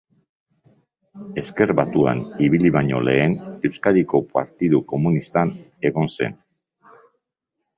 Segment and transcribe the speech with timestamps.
[1.41, 3.35] Ezker Batuan ibili baino lehen,
[3.69, 5.53] Euskadiko Partidu Komunistan
[5.91, 6.35] egon zen.